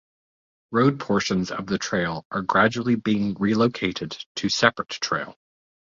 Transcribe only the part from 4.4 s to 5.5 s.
separate trail.